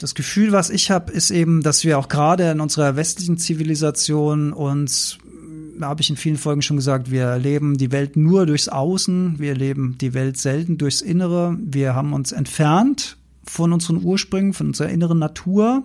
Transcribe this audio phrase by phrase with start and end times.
[0.00, 4.52] das Gefühl, was ich habe, ist eben, dass wir auch gerade in unserer westlichen Zivilisation
[4.52, 5.18] uns,
[5.80, 9.54] habe ich in vielen Folgen schon gesagt, wir leben die Welt nur durchs Außen, wir
[9.54, 11.56] leben die Welt selten durchs Innere.
[11.60, 15.84] Wir haben uns entfernt von unseren Ursprüngen, von unserer inneren Natur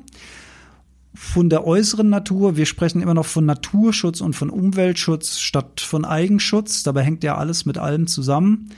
[1.14, 2.58] von der äußeren Natur.
[2.58, 6.84] Wir sprechen immer noch von Naturschutz und von Umweltschutz statt von Eigenschutz.
[6.84, 8.70] Dabei hängt ja alles mit allem zusammen.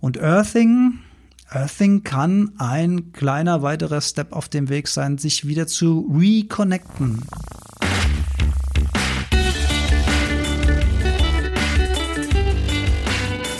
[0.00, 0.98] Und Earthing,
[1.54, 7.22] Earthing kann ein kleiner weiterer Step auf dem Weg sein, sich wieder zu reconnecten.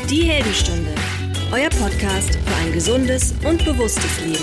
[0.09, 0.95] Die Heldenstunde,
[1.52, 4.38] euer Podcast für ein gesundes und bewusstes Leben.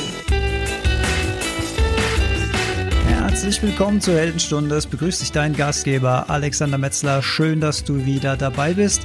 [3.08, 4.76] Herzlich willkommen zur Heldenstunde.
[4.76, 7.24] Es begrüßt dich dein Gastgeber Alexander Metzler.
[7.24, 9.02] Schön, dass du wieder dabei bist.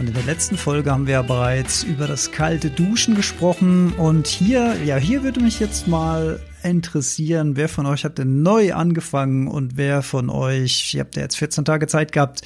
[0.00, 3.92] Und in der letzten Folge haben wir ja bereits über das kalte Duschen gesprochen.
[3.92, 8.72] Und hier, ja, hier würde mich jetzt mal interessieren, wer von euch hat denn neu
[8.72, 12.40] angefangen und wer von euch, ihr habt ja jetzt 14 Tage Zeit gehabt,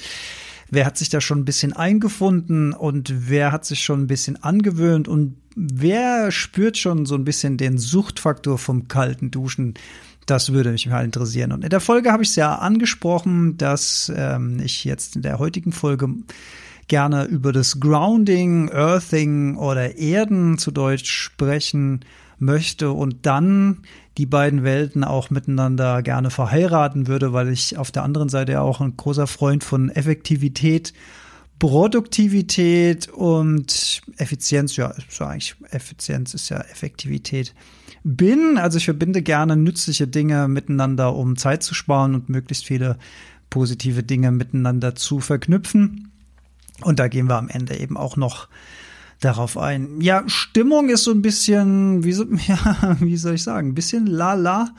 [0.68, 4.42] wer hat sich da schon ein bisschen eingefunden und wer hat sich schon ein bisschen
[4.42, 9.74] angewöhnt und wer spürt schon so ein bisschen den Suchtfaktor vom kalten Duschen?
[10.26, 11.52] Das würde mich mal interessieren.
[11.52, 15.38] Und in der Folge habe ich es ja angesprochen, dass ähm, ich jetzt in der
[15.38, 16.08] heutigen Folge
[16.88, 22.04] gerne über das Grounding, Earthing oder Erden zu Deutsch sprechen
[22.38, 23.82] möchte und dann
[24.18, 28.60] die beiden Welten auch miteinander gerne verheiraten würde, weil ich auf der anderen Seite ja
[28.60, 30.92] auch ein großer Freund von Effektivität,
[31.58, 37.54] Produktivität und Effizienz, ja, ist ja eigentlich Effizienz ist ja Effektivität
[38.04, 38.58] bin.
[38.58, 42.98] Also ich verbinde gerne nützliche Dinge miteinander, um Zeit zu sparen und möglichst viele
[43.50, 46.12] positive Dinge miteinander zu verknüpfen.
[46.82, 48.48] Und da gehen wir am Ende eben auch noch
[49.20, 50.00] darauf ein.
[50.00, 54.06] Ja, Stimmung ist so ein bisschen, wie, so, ja, wie soll ich sagen, ein bisschen
[54.06, 54.74] lala.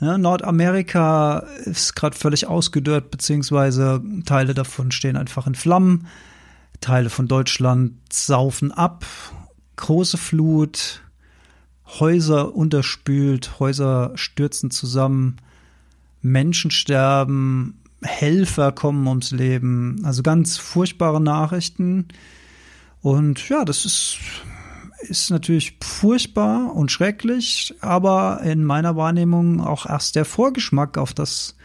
[0.00, 6.06] Ja, Nordamerika ist gerade völlig ausgedörrt, beziehungsweise Teile davon stehen einfach in Flammen.
[6.80, 9.06] Teile von Deutschland saufen ab.
[9.76, 11.02] Große Flut,
[11.86, 15.36] Häuser unterspült, Häuser stürzen zusammen,
[16.20, 20.00] Menschen sterben, Helfer kommen ums Leben.
[20.04, 22.06] Also ganz furchtbare Nachrichten.
[23.02, 24.18] Und ja, das ist,
[25.00, 31.56] ist natürlich furchtbar und schrecklich, aber in meiner Wahrnehmung auch erst der Vorgeschmack auf das,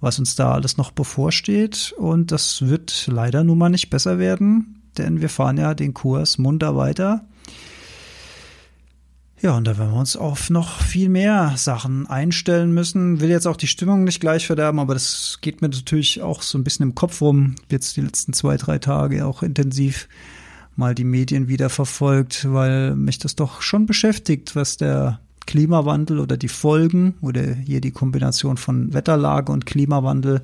[0.00, 1.92] was uns da alles noch bevorsteht.
[1.96, 6.38] Und das wird leider nun mal nicht besser werden, denn wir fahren ja den Kurs
[6.38, 7.27] munter weiter.
[9.40, 13.20] Ja, und da werden wir uns auf noch viel mehr Sachen einstellen müssen.
[13.20, 16.58] Will jetzt auch die Stimmung nicht gleich verderben, aber das geht mir natürlich auch so
[16.58, 17.54] ein bisschen im Kopf rum.
[17.70, 20.08] Jetzt die letzten zwei, drei Tage auch intensiv
[20.74, 26.36] mal die Medien wieder verfolgt, weil mich das doch schon beschäftigt, was der Klimawandel oder
[26.36, 30.42] die Folgen oder hier die Kombination von Wetterlage und Klimawandel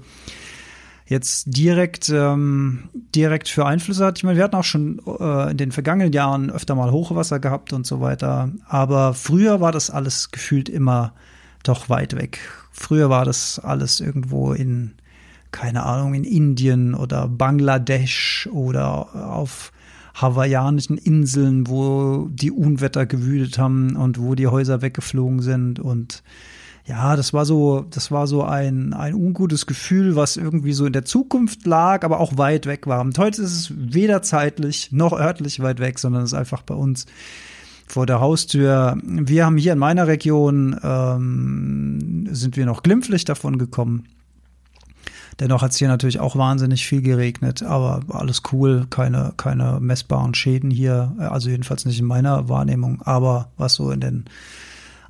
[1.07, 4.19] jetzt direkt, ähm, direkt für Einflüsse hat.
[4.19, 7.73] Ich meine, wir hatten auch schon äh, in den vergangenen Jahren öfter mal Hochwasser gehabt
[7.73, 8.51] und so weiter.
[8.67, 11.13] Aber früher war das alles gefühlt immer
[11.63, 12.39] doch weit weg.
[12.73, 14.93] Früher war das alles irgendwo in,
[15.51, 19.73] keine Ahnung, in Indien oder Bangladesch oder auf
[20.15, 26.23] hawaiianischen Inseln, wo die Unwetter gewütet haben und wo die Häuser weggeflogen sind und
[26.87, 30.93] ja, das war so, das war so ein, ein ungutes Gefühl, was irgendwie so in
[30.93, 33.01] der Zukunft lag, aber auch weit weg war.
[33.01, 36.75] Und heute ist es weder zeitlich noch örtlich weit weg, sondern es ist einfach bei
[36.75, 37.07] uns
[37.87, 38.99] vor der Haustür.
[39.03, 44.05] Wir haben hier in meiner Region, ähm, sind wir noch glimpflich davon gekommen.
[45.41, 50.35] Dennoch hat es hier natürlich auch wahnsinnig viel geregnet, aber alles cool, keine, keine messbaren
[50.35, 54.25] Schäden hier, also jedenfalls nicht in meiner Wahrnehmung, aber was so in den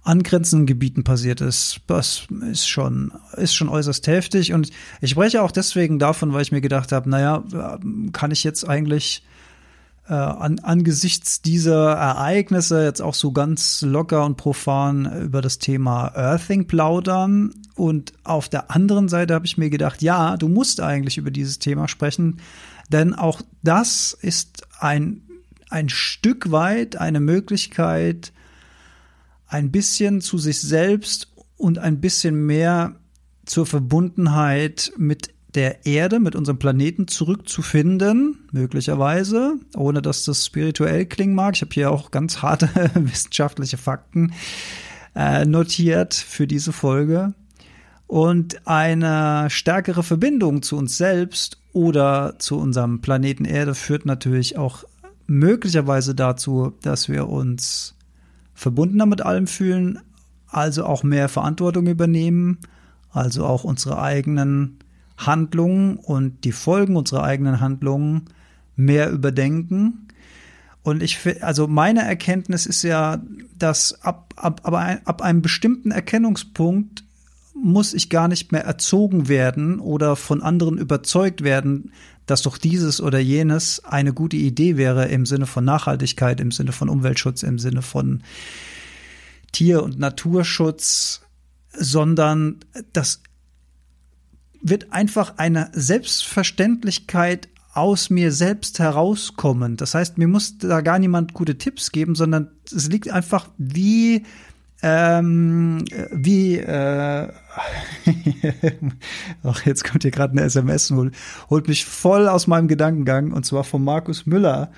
[0.05, 4.53] angrenzenden Gebieten passiert ist, das ist schon, ist schon äußerst heftig.
[4.53, 4.71] Und
[5.01, 7.43] ich spreche auch deswegen davon, weil ich mir gedacht habe, naja,
[8.13, 9.25] kann ich jetzt eigentlich
[10.09, 16.13] äh, an, angesichts dieser Ereignisse jetzt auch so ganz locker und profan über das Thema
[16.15, 17.55] Earthing plaudern.
[17.75, 21.59] Und auf der anderen Seite habe ich mir gedacht, ja, du musst eigentlich über dieses
[21.59, 22.41] Thema sprechen,
[22.93, 25.23] denn auch das ist ein,
[25.71, 28.33] ein Stück weit eine Möglichkeit,
[29.47, 32.97] ein bisschen zu sich selbst und ein bisschen mehr
[33.47, 41.35] zur Verbundenheit mit der Erde, mit unserem Planeten zurückzufinden, möglicherweise, ohne dass das spirituell klingen
[41.35, 41.55] mag.
[41.55, 44.33] Ich habe hier auch ganz harte wissenschaftliche Fakten
[45.15, 47.35] äh, notiert für diese Folge.
[48.07, 54.85] Und eine stärkere Verbindung zu uns selbst oder zu unserem Planeten Erde führt natürlich auch
[55.27, 57.95] möglicherweise dazu, dass wir uns
[58.55, 59.99] verbundener mit allem fühlen,
[60.49, 62.59] also auch mehr Verantwortung übernehmen,
[63.11, 64.79] also auch unsere eigenen
[65.17, 68.27] Handlungen und die Folgen unserer eigenen Handlungen
[68.77, 70.09] mehr überdenken.
[70.83, 73.23] Und ich also meine Erkenntnis ist ja,
[73.57, 77.05] dass ab, ab, ein, ab einem bestimmten Erkennungspunkt
[77.55, 81.93] muss ich gar nicht mehr erzogen werden oder von anderen überzeugt werden,
[82.27, 86.73] dass doch dieses oder jenes eine gute Idee wäre im Sinne von Nachhaltigkeit, im Sinne
[86.73, 88.23] von Umweltschutz, im Sinne von
[89.53, 91.23] Tier- und Naturschutz,
[91.73, 92.61] sondern
[92.93, 93.23] das
[94.61, 99.77] wird einfach eine Selbstverständlichkeit aus mir selbst herauskommen.
[99.77, 104.25] Das heißt, mir muss da gar niemand gute Tipps geben, sondern es liegt einfach wie
[104.87, 105.83] ähm,
[106.13, 107.29] wie äh,
[109.43, 111.15] ach, jetzt kommt hier gerade eine SMS und holt,
[111.49, 114.71] holt mich voll aus meinem Gedankengang und zwar von Markus Müller.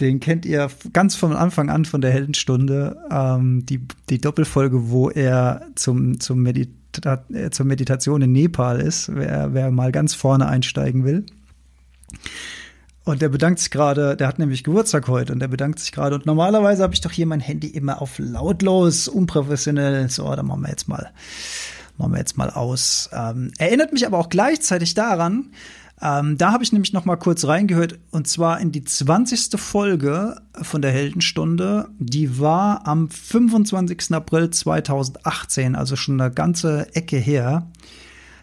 [0.00, 5.10] Den kennt ihr ganz von Anfang an von der Heldenstunde, ähm, die, die Doppelfolge, wo
[5.10, 10.48] er zum, zum Medita äh, zur Meditation in Nepal ist, wer, wer mal ganz vorne
[10.48, 11.26] einsteigen will.
[13.06, 16.16] Und der bedankt sich gerade, der hat nämlich Geburtstag heute und der bedankt sich gerade.
[16.16, 20.10] Und normalerweise habe ich doch hier mein Handy immer auf lautlos, unprofessionell.
[20.10, 21.12] So, da machen wir jetzt mal,
[21.98, 23.08] machen wir jetzt mal aus.
[23.12, 25.50] Ähm, erinnert mich aber auch gleichzeitig daran,
[26.02, 29.58] ähm, da habe ich nämlich noch mal kurz reingehört und zwar in die 20.
[29.58, 31.88] Folge von der Heldenstunde.
[32.00, 34.12] Die war am 25.
[34.12, 37.70] April 2018, also schon eine ganze Ecke her.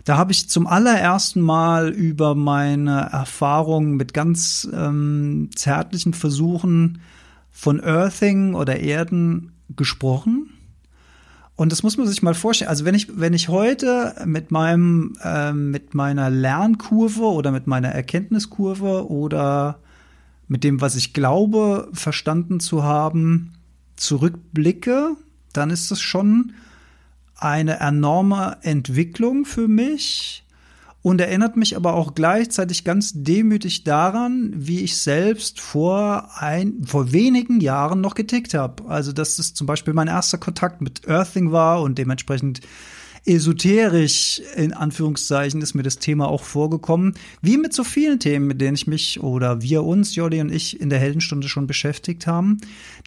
[0.04, 7.00] Da habe ich zum allerersten Mal über meine Erfahrungen mit ganz ähm, zärtlichen Versuchen
[7.52, 10.50] von Earthing oder Erden gesprochen.
[11.56, 12.70] Und das muss man sich mal vorstellen.
[12.70, 17.90] Also wenn ich, wenn ich heute mit meinem, äh, mit meiner Lernkurve oder mit meiner
[17.90, 19.80] Erkenntniskurve oder
[20.48, 23.54] mit dem, was ich glaube, verstanden zu haben,
[23.96, 25.16] zurückblicke,
[25.54, 26.54] dann ist das schon
[27.44, 30.44] eine enorme Entwicklung für mich
[31.02, 37.12] und erinnert mich aber auch gleichzeitig ganz demütig daran, wie ich selbst vor ein, vor
[37.12, 38.88] wenigen Jahren noch getickt habe.
[38.88, 42.62] Also, dass das zum Beispiel mein erster Kontakt mit Earthing war und dementsprechend
[43.26, 48.60] esoterisch in Anführungszeichen ist mir das Thema auch vorgekommen, wie mit so vielen Themen, mit
[48.60, 52.58] denen ich mich oder wir uns, Jolly und ich, in der Heldenstunde schon beschäftigt haben,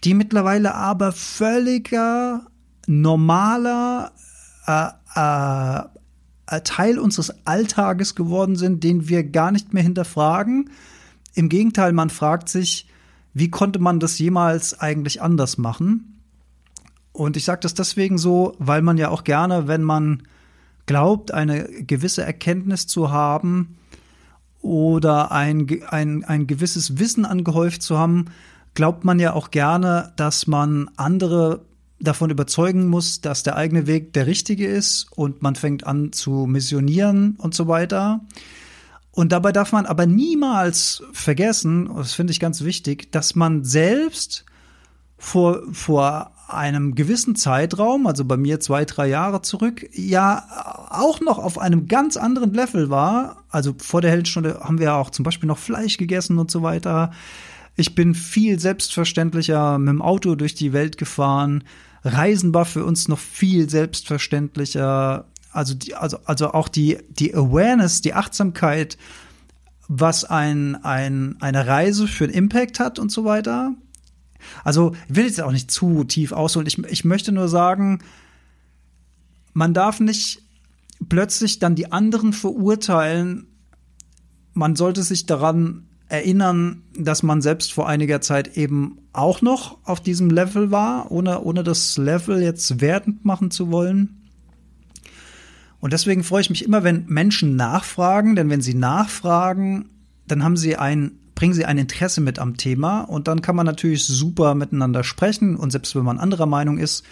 [0.03, 2.47] die mittlerweile aber völliger
[2.87, 4.11] normaler
[4.67, 10.69] äh, äh, Teil unseres Alltages geworden sind, den wir gar nicht mehr hinterfragen.
[11.33, 12.87] Im Gegenteil, man fragt sich,
[13.33, 16.21] wie konnte man das jemals eigentlich anders machen?
[17.11, 20.23] Und ich sage das deswegen so, weil man ja auch gerne, wenn man
[20.85, 23.77] glaubt, eine gewisse Erkenntnis zu haben
[24.61, 28.25] oder ein, ein, ein gewisses Wissen angehäuft zu haben,
[28.73, 31.65] glaubt man ja auch gerne, dass man andere
[31.99, 36.45] davon überzeugen muss, dass der eigene Weg der richtige ist und man fängt an zu
[36.45, 38.21] missionieren und so weiter.
[39.11, 44.45] Und dabei darf man aber niemals vergessen, das finde ich ganz wichtig, dass man selbst
[45.17, 51.39] vor, vor einem gewissen Zeitraum, also bei mir zwei, drei Jahre zurück, ja auch noch
[51.39, 53.43] auf einem ganz anderen Level war.
[53.49, 56.61] Also vor der Heldenstunde haben wir ja auch zum Beispiel noch Fleisch gegessen und so
[56.61, 57.11] weiter.
[57.75, 61.63] Ich bin viel selbstverständlicher mit dem Auto durch die Welt gefahren.
[62.07, 65.27] Reisen war für uns noch viel selbstverständlicher.
[65.51, 68.97] Also, die, also, also auch die, die Awareness, die Achtsamkeit,
[69.87, 73.73] was ein, ein, eine Reise für einen Impact hat und so weiter.
[74.63, 76.67] Also, ich will jetzt auch nicht zu tief ausholen.
[76.67, 77.99] Ich, ich möchte nur sagen,
[79.53, 80.43] man darf nicht
[81.09, 83.47] plötzlich dann die anderen verurteilen.
[84.53, 89.99] Man sollte sich daran erinnern, dass man selbst vor einiger Zeit eben auch noch auf
[89.99, 94.29] diesem Level war, ohne, ohne das Level jetzt wertend machen zu wollen.
[95.79, 99.89] Und deswegen freue ich mich immer, wenn Menschen nachfragen, denn wenn sie nachfragen,
[100.27, 103.65] dann haben sie ein, bringen sie ein Interesse mit am Thema und dann kann man
[103.65, 107.05] natürlich super miteinander sprechen und selbst wenn man anderer Meinung ist,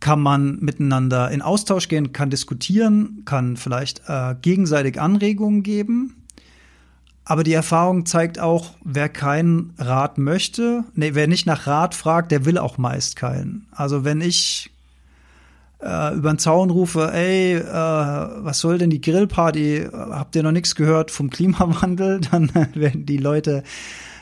[0.00, 6.23] kann man miteinander in Austausch gehen, kann diskutieren, kann vielleicht äh, gegenseitig Anregungen geben
[7.24, 12.30] aber die Erfahrung zeigt auch, wer keinen Rat möchte, nee, wer nicht nach Rat fragt,
[12.32, 13.66] der will auch meist keinen.
[13.72, 14.70] Also wenn ich
[15.84, 19.88] äh, über den Zaun rufe, ey, äh, was soll denn die Grillparty?
[19.92, 22.20] Habt ihr noch nichts gehört vom Klimawandel?
[22.30, 23.62] Dann werden die Leute,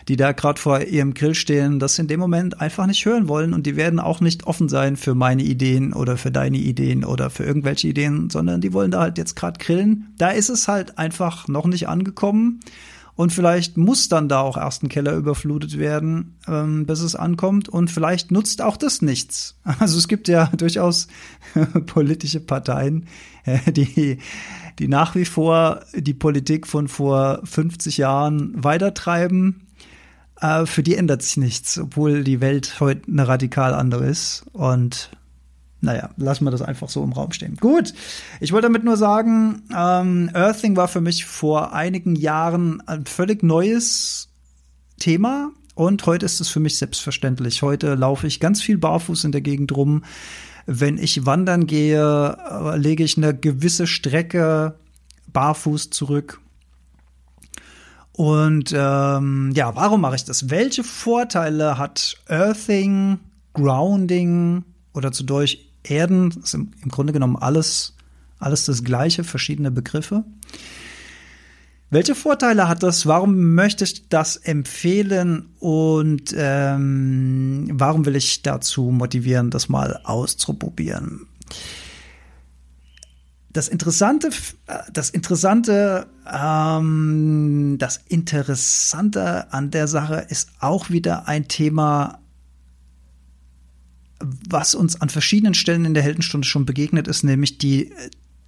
[0.08, 3.54] die da gerade vor ihrem Grill stehen, das in dem Moment einfach nicht hören wollen
[3.54, 7.30] und die werden auch nicht offen sein für meine Ideen oder für deine Ideen oder
[7.30, 10.12] für irgendwelche Ideen, sondern die wollen da halt jetzt gerade grillen.
[10.18, 12.60] Da ist es halt einfach noch nicht angekommen.
[13.14, 17.68] Und vielleicht muss dann da auch erst ein Keller überflutet werden, ähm, bis es ankommt.
[17.68, 19.58] Und vielleicht nutzt auch das nichts.
[19.78, 21.08] Also es gibt ja durchaus
[21.86, 23.06] politische Parteien,
[23.44, 24.18] äh, die,
[24.78, 29.66] die nach wie vor die Politik von vor 50 Jahren weitertreiben.
[30.40, 34.44] Äh, für die ändert sich nichts, obwohl die Welt heute eine radikal andere ist.
[34.52, 35.10] Und
[35.82, 37.56] naja, lassen wir das einfach so im Raum stehen.
[37.56, 37.92] Gut,
[38.40, 43.42] ich wollte damit nur sagen, ähm, Earthing war für mich vor einigen Jahren ein völlig
[43.42, 44.28] neues
[44.98, 47.62] Thema und heute ist es für mich selbstverständlich.
[47.62, 50.04] Heute laufe ich ganz viel barfuß in der Gegend rum.
[50.66, 54.76] Wenn ich wandern gehe, äh, lege ich eine gewisse Strecke
[55.32, 56.40] barfuß zurück.
[58.12, 60.50] Und ähm, ja, warum mache ich das?
[60.50, 63.18] Welche Vorteile hat Earthing,
[63.54, 67.94] Grounding oder zu Deutsch Erden ist im, im Grunde genommen alles,
[68.38, 70.24] alles das Gleiche, verschiedene Begriffe.
[71.92, 73.04] Welche Vorteile hat das?
[73.04, 81.26] Warum möchte ich das empfehlen und ähm, warum will ich dazu motivieren, das mal auszuprobieren?
[83.52, 84.30] Das Interessante,
[84.90, 92.21] das Interessante, ähm, das Interessante an der Sache ist auch wieder ein Thema,
[94.48, 97.90] was uns an verschiedenen Stellen in der Heldenstunde schon begegnet ist, nämlich die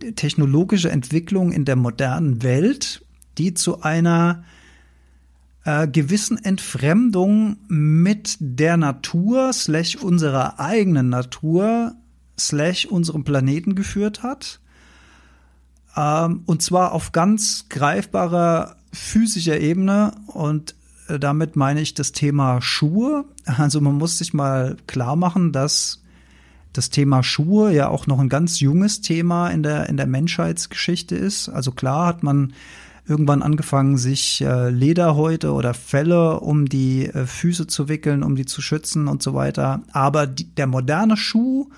[0.01, 3.05] äh, technologische Entwicklung in der modernen Welt,
[3.39, 4.45] die zu einer
[5.65, 11.95] äh, gewissen Entfremdung mit der Natur, slash unserer eigenen Natur,
[12.39, 14.61] slash unserem Planeten geführt hat.
[15.97, 20.75] Ähm, und zwar auf ganz greifbarer physischer Ebene und
[21.09, 23.25] damit meine ich das Thema Schuhe.
[23.45, 26.03] Also man muss sich mal klar machen, dass
[26.73, 31.15] das Thema Schuhe ja auch noch ein ganz junges Thema in der, in der Menschheitsgeschichte
[31.15, 31.49] ist.
[31.49, 32.53] Also klar hat man
[33.07, 38.47] irgendwann angefangen, sich äh, Lederhäute oder Felle um die äh, Füße zu wickeln, um die
[38.47, 39.83] zu schützen und so weiter.
[39.93, 41.69] Aber die, der moderne Schuh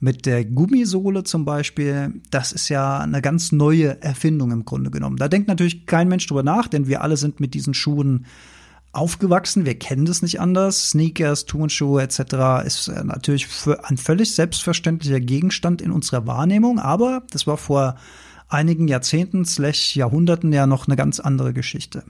[0.00, 5.16] mit der Gummisohle zum Beispiel, das ist ja eine ganz neue Erfindung im Grunde genommen.
[5.16, 8.26] Da denkt natürlich kein Mensch drüber nach, denn wir alle sind mit diesen Schuhen
[8.92, 9.66] aufgewachsen.
[9.66, 10.90] Wir kennen das nicht anders.
[10.90, 12.64] Sneakers, Turnschuhe etc.
[12.66, 13.46] ist äh, natürlich
[13.82, 17.96] ein völlig selbstverständlicher Gegenstand in unserer Wahrnehmung, aber das war vor
[18.48, 22.04] einigen Jahrzehnten, slash Jahrhunderten ja noch eine ganz andere Geschichte.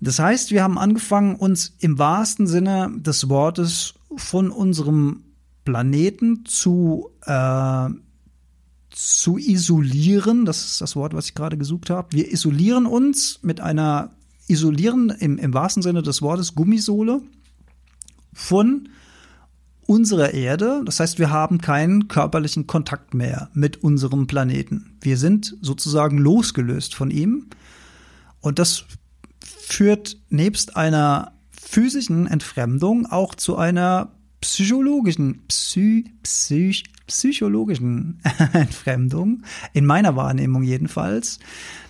[0.00, 5.24] Das heißt, wir haben angefangen, uns im wahrsten Sinne des Wortes von unserem
[5.64, 7.88] Planeten zu, äh,
[8.90, 10.44] zu isolieren.
[10.44, 12.08] Das ist das Wort, was ich gerade gesucht habe.
[12.12, 14.10] Wir isolieren uns mit einer
[14.48, 17.22] isolieren im, im wahrsten Sinne des Wortes Gummisohle
[18.32, 18.88] von
[19.86, 20.82] unserer Erde.
[20.84, 24.96] Das heißt, wir haben keinen körperlichen Kontakt mehr mit unserem Planeten.
[25.00, 27.46] Wir sind sozusagen losgelöst von ihm.
[28.40, 28.84] Und das
[29.40, 38.20] führt nebst einer physischen Entfremdung auch zu einer psychologischen, psy, psych, psychologischen
[38.52, 41.38] Entfremdung, in meiner Wahrnehmung jedenfalls.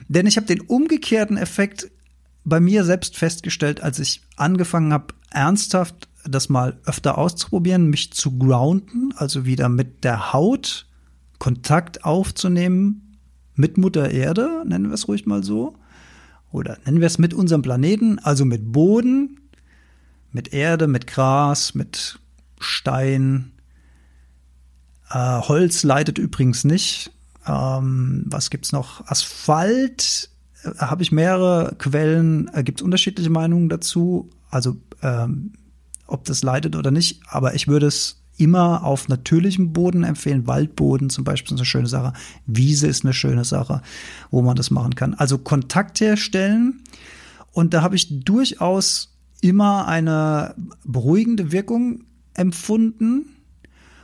[0.09, 1.91] Denn ich habe den umgekehrten Effekt
[2.47, 8.38] bei mir selbst festgestellt, als ich angefangen habe, ernsthaft das mal öfter auszuprobieren, mich zu
[8.38, 10.87] grounden, also wieder mit der Haut
[11.38, 13.19] Kontakt aufzunehmen
[13.55, 15.76] mit Mutter Erde, nennen wir es ruhig mal so,
[16.53, 19.41] oder nennen wir es mit unserem Planeten, also mit Boden,
[20.31, 22.21] mit Erde, mit Gras, mit
[22.61, 23.53] Stein.
[25.11, 27.11] Äh, Holz leidet übrigens nicht.
[27.47, 29.07] Ähm, was gibt's noch?
[29.07, 30.31] Asphalt
[30.79, 35.53] habe ich mehrere Quellen, äh, gibt es unterschiedliche Meinungen dazu, also ähm,
[36.07, 40.47] ob das leidet oder nicht, aber ich würde es immer auf natürlichem Boden empfehlen.
[40.47, 42.13] Waldboden zum Beispiel ist eine schöne Sache.
[42.47, 43.83] Wiese ist eine schöne Sache,
[44.31, 45.15] wo man das machen kann.
[45.15, 46.83] Also Kontakt herstellen.
[47.53, 50.55] Und da habe ich durchaus immer eine
[50.85, 52.05] beruhigende Wirkung
[52.35, 53.37] empfunden.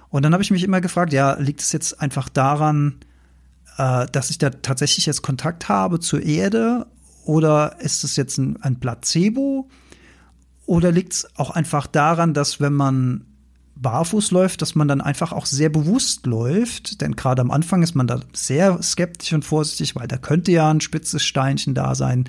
[0.08, 2.96] Und dann habe ich mich immer gefragt, ja, liegt es jetzt einfach daran,
[3.78, 6.86] äh, dass ich da tatsächlich jetzt Kontakt habe zur Erde
[7.24, 9.68] oder ist es jetzt ein, ein Placebo?
[10.66, 13.26] Oder liegt es auch einfach daran, dass wenn man
[13.76, 17.00] barfuß läuft, dass man dann einfach auch sehr bewusst läuft?
[17.00, 20.70] Denn gerade am Anfang ist man da sehr skeptisch und vorsichtig, weil da könnte ja
[20.70, 22.28] ein spitzes Steinchen da sein.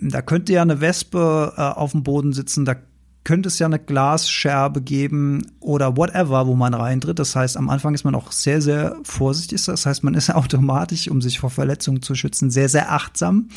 [0.00, 2.76] Da könnte ja eine Wespe äh, auf dem Boden sitzen, da
[3.24, 7.18] könnte es ja eine Glasscherbe geben oder whatever, wo man reintritt.
[7.18, 9.64] Das heißt, am Anfang ist man auch sehr, sehr vorsichtig.
[9.64, 13.48] Das heißt, man ist automatisch, um sich vor Verletzungen zu schützen, sehr, sehr achtsam.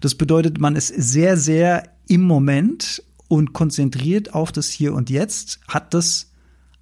[0.00, 5.60] Das bedeutet, man ist sehr, sehr im Moment und konzentriert auf das Hier und Jetzt.
[5.68, 6.30] Hat das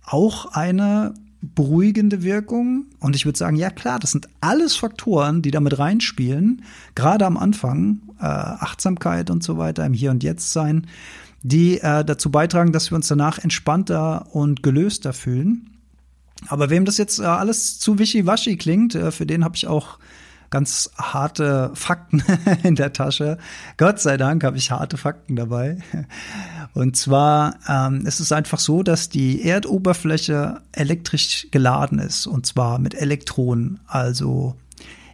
[0.04, 2.86] auch eine beruhigende Wirkung?
[2.98, 6.62] Und ich würde sagen, ja klar, das sind alles Faktoren, die damit reinspielen,
[6.94, 10.86] gerade am Anfang, äh, Achtsamkeit und so weiter, im Hier und Jetzt sein,
[11.42, 15.70] die äh, dazu beitragen, dass wir uns danach entspannter und gelöster fühlen.
[16.48, 19.98] Aber wem das jetzt äh, alles zu wischiwaschi klingt, äh, für den habe ich auch
[20.50, 22.22] ganz harte Fakten
[22.62, 23.38] in der Tasche.
[23.78, 25.78] Gott sei Dank habe ich harte Fakten dabei.
[26.74, 32.78] Und zwar ähm, es ist einfach so, dass die Erdoberfläche elektrisch geladen ist und zwar
[32.78, 34.54] mit Elektronen, also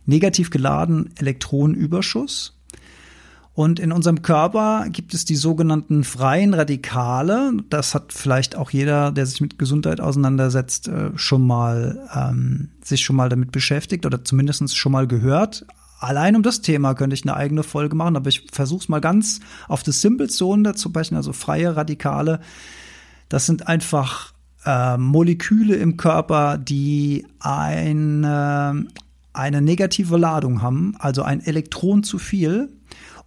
[0.07, 2.58] negativ geladen Elektronenüberschuss.
[3.59, 7.51] Und in unserem Körper gibt es die sogenannten freien Radikale.
[7.71, 13.05] Das hat vielleicht auch jeder, der sich mit Gesundheit auseinandersetzt, äh, schon mal ähm, sich
[13.05, 15.67] schon mal damit beschäftigt oder zumindest schon mal gehört.
[15.99, 19.01] Allein um das Thema könnte ich eine eigene Folge machen, aber ich versuche es mal
[19.01, 22.39] ganz auf das Simple Zone zu brechen, also freie Radikale.
[23.29, 24.35] Das sind einfach
[24.67, 28.87] äh, Moleküle im Körper, die eine,
[29.33, 32.69] eine negative Ladung haben, also ein Elektron zu viel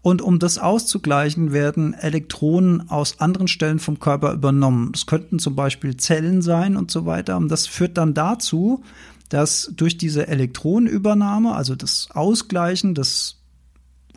[0.01, 4.91] und um das auszugleichen, werden Elektronen aus anderen Stellen vom Körper übernommen.
[4.96, 7.38] Es könnten zum Beispiel Zellen sein und so weiter.
[7.38, 8.84] Und das führt dann dazu,
[9.29, 13.38] dass durch diese Elektronenübernahme, also das Ausgleichen des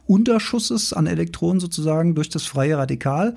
[0.07, 3.35] Unterschusses an Elektronen sozusagen durch das freie Radikal,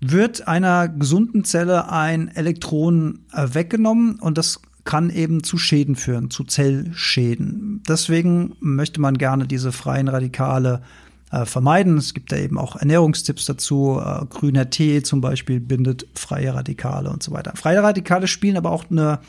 [0.00, 6.30] wird einer gesunden Zelle ein Elektron äh, weggenommen und das kann eben zu Schäden führen,
[6.30, 7.82] zu Zellschäden.
[7.86, 10.82] Deswegen möchte man gerne diese freien Radikale
[11.30, 11.98] äh, vermeiden.
[11.98, 14.00] Es gibt da eben auch Ernährungstipps dazu.
[14.04, 17.52] Äh, grüner Tee zum Beispiel bindet freie Radikale und so weiter.
[17.54, 19.20] Freie Radikale spielen aber auch eine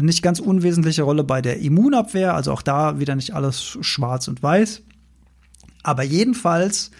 [0.00, 2.34] nicht ganz unwesentliche Rolle bei der Immunabwehr.
[2.34, 4.82] Also auch da wieder nicht alles schwarz und weiß.
[5.82, 6.90] Aber jedenfalls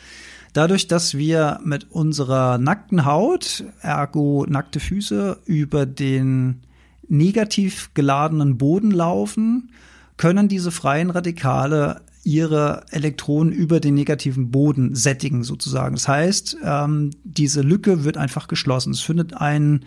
[0.53, 6.63] dadurch, dass wir mit unserer nackten Haut, ergo nackte Füße, über den
[7.09, 9.71] negativ geladenen Boden laufen,
[10.17, 15.95] können diese freien Radikale ihre Elektronen über den negativen Boden sättigen sozusagen.
[15.95, 18.93] Das heißt, ähm, diese Lücke wird einfach geschlossen.
[18.93, 19.85] Es findet ein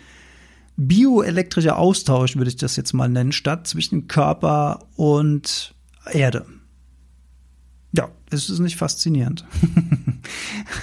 [0.77, 5.73] bioelektrischer Austausch, würde ich das jetzt mal nennen, statt zwischen Körper und
[6.11, 6.45] Erde.
[7.93, 9.45] Ja, ist es nicht faszinierend?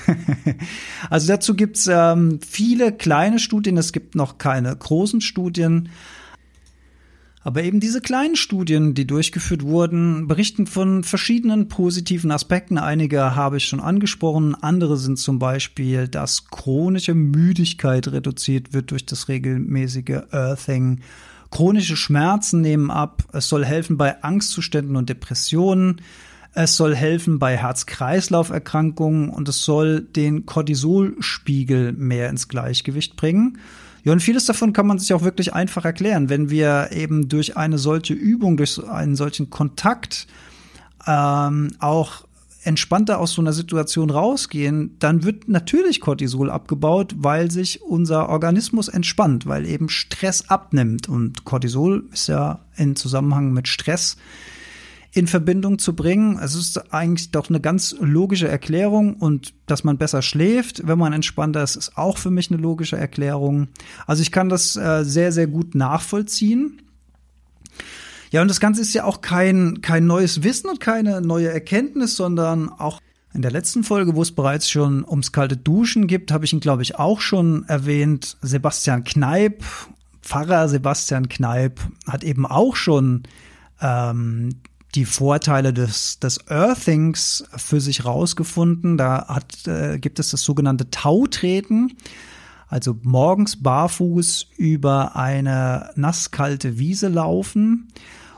[1.10, 5.90] also dazu gibt es ähm, viele kleine Studien, es gibt noch keine großen Studien.
[7.44, 12.78] Aber eben diese kleinen Studien, die durchgeführt wurden, berichten von verschiedenen positiven Aspekten.
[12.78, 14.54] Einige habe ich schon angesprochen.
[14.54, 21.00] Andere sind zum Beispiel, dass chronische Müdigkeit reduziert wird durch das regelmäßige Earthing.
[21.50, 23.24] Chronische Schmerzen nehmen ab.
[23.32, 26.00] Es soll helfen bei Angstzuständen und Depressionen.
[26.54, 33.58] Es soll helfen bei Herz-Kreislauf-Erkrankungen und es soll den Cortisolspiegel mehr ins Gleichgewicht bringen.
[34.04, 37.56] Ja, und vieles davon kann man sich auch wirklich einfach erklären, wenn wir eben durch
[37.56, 40.26] eine solche Übung, durch einen solchen Kontakt
[41.06, 42.24] ähm, auch
[42.64, 48.88] entspannter aus so einer Situation rausgehen, dann wird natürlich Cortisol abgebaut, weil sich unser Organismus
[48.88, 51.08] entspannt, weil eben Stress abnimmt.
[51.08, 54.16] Und Cortisol ist ja in Zusammenhang mit Stress
[55.14, 56.38] in Verbindung zu bringen.
[56.42, 61.12] Es ist eigentlich doch eine ganz logische Erklärung und dass man besser schläft, wenn man
[61.12, 63.68] entspannter ist, ist auch für mich eine logische Erklärung.
[64.06, 66.80] Also ich kann das äh, sehr, sehr gut nachvollziehen.
[68.30, 72.16] Ja, und das Ganze ist ja auch kein, kein neues Wissen und keine neue Erkenntnis,
[72.16, 72.98] sondern auch
[73.34, 76.60] in der letzten Folge, wo es bereits schon ums kalte Duschen gibt, habe ich ihn,
[76.60, 78.38] glaube ich, auch schon erwähnt.
[78.40, 79.62] Sebastian Kneip,
[80.22, 83.24] Pfarrer Sebastian Kneip, hat eben auch schon
[83.82, 84.50] ähm,
[84.94, 88.98] die Vorteile des, des Earthings für sich rausgefunden.
[88.98, 91.96] Da hat, äh, gibt es das sogenannte Tautreten.
[92.68, 97.88] Also morgens barfuß über eine nasskalte Wiese laufen.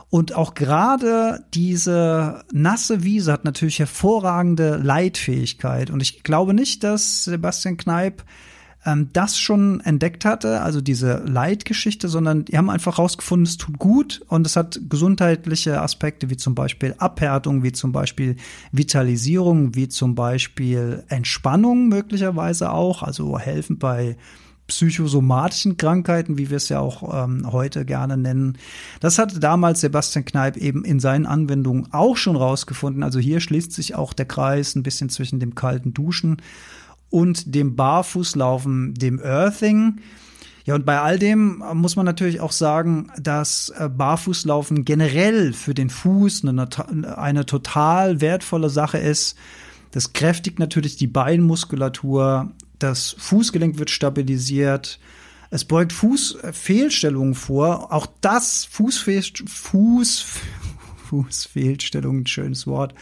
[0.09, 5.89] Und auch gerade diese nasse Wiese hat natürlich hervorragende Leitfähigkeit.
[5.89, 8.23] Und ich glaube nicht, dass Sebastian Kneip
[8.85, 13.79] ähm, das schon entdeckt hatte, also diese Leitgeschichte, sondern die haben einfach rausgefunden, es tut
[13.79, 18.35] gut und es hat gesundheitliche Aspekte wie zum Beispiel Abhärtung, wie zum Beispiel
[18.71, 24.17] Vitalisierung, wie zum Beispiel Entspannung möglicherweise auch, also helfen bei
[24.67, 28.57] psychosomatischen Krankheiten, wie wir es ja auch ähm, heute gerne nennen.
[28.99, 33.03] Das hatte damals Sebastian Kneip eben in seinen Anwendungen auch schon rausgefunden.
[33.03, 36.37] Also hier schließt sich auch der Kreis ein bisschen zwischen dem kalten Duschen
[37.09, 40.01] und dem Barfußlaufen, dem Earthing.
[40.65, 45.75] Ja, und bei all dem muss man natürlich auch sagen, dass äh, Barfußlaufen generell für
[45.75, 46.67] den Fuß eine,
[47.17, 49.37] eine total wertvolle Sache ist.
[49.91, 54.99] Das kräftigt natürlich die Beinmuskulatur, das Fußgelenk wird stabilisiert,
[55.51, 57.93] es beugt Fußfehlstellungen vor.
[57.93, 60.25] Auch das Fußfehl, Fuß,
[61.09, 62.93] Fußfehlstellung, schönes Wort.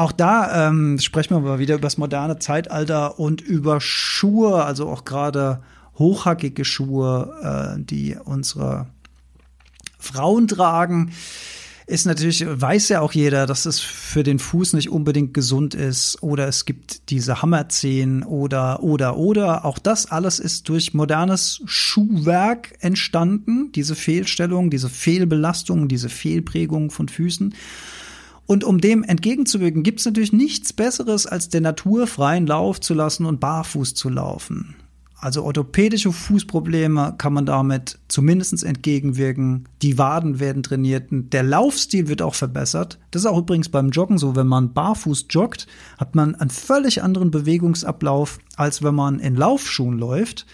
[0.00, 4.88] Auch da ähm, sprechen wir mal wieder über das moderne Zeitalter und über Schuhe, also
[4.88, 5.62] auch gerade
[5.98, 8.86] hochhackige Schuhe, äh, die unsere
[9.98, 11.12] Frauen tragen
[11.86, 16.22] ist natürlich, weiß ja auch jeder, dass es für den Fuß nicht unbedingt gesund ist
[16.22, 19.64] oder es gibt diese Hammerzehen oder, oder, oder.
[19.64, 27.08] Auch das alles ist durch modernes Schuhwerk entstanden, diese Fehlstellung, diese Fehlbelastung, diese Fehlprägung von
[27.08, 27.54] Füßen.
[28.50, 32.94] Und um dem entgegenzuwirken, gibt es natürlich nichts Besseres, als der Natur freien Lauf zu
[32.94, 34.74] lassen und barfuß zu laufen.
[35.14, 39.68] Also orthopädische Fußprobleme kann man damit zumindest entgegenwirken.
[39.82, 41.10] Die Waden werden trainiert.
[41.10, 42.98] Der Laufstil wird auch verbessert.
[43.12, 44.34] Das ist auch übrigens beim Joggen so.
[44.34, 49.96] Wenn man barfuß joggt, hat man einen völlig anderen Bewegungsablauf, als wenn man in Laufschuhen
[49.96, 50.44] läuft.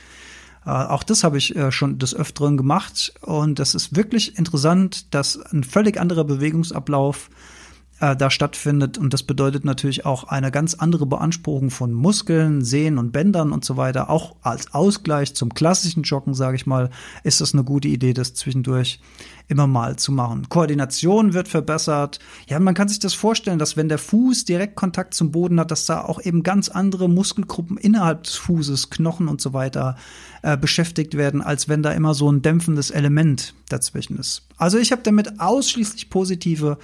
[0.67, 3.15] Äh, auch das habe ich äh, schon des Öfteren gemacht.
[3.23, 7.56] Und das ist wirklich interessant, dass ein völlig anderer Bewegungsablauf äh,
[7.99, 8.99] da stattfindet.
[8.99, 13.65] Und das bedeutet natürlich auch eine ganz andere Beanspruchung von Muskeln, Sehnen und Bändern und
[13.65, 14.11] so weiter.
[14.11, 16.91] Auch als Ausgleich zum klassischen Joggen, sage ich mal,
[17.25, 19.01] ist das eine gute Idee, das zwischendurch
[19.49, 20.49] immer mal zu machen.
[20.49, 22.19] Koordination wird verbessert.
[22.49, 25.71] Ja, man kann sich das vorstellen, dass wenn der Fuß direkt Kontakt zum Boden hat,
[25.71, 29.97] dass da auch eben ganz andere Muskelgruppen innerhalb des Fußes, Knochen und so weiter
[30.43, 34.43] äh, beschäftigt werden, als wenn da immer so ein dämpfendes Element dazwischen ist.
[34.57, 36.79] Also ich habe damit ausschließlich positive